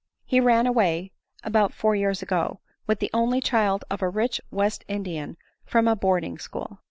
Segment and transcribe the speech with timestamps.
[0.25, 1.11] He ran away,
[1.43, 5.95] about four years ago, with the only child of a rich West Indian from a
[5.95, 6.79] boarding school.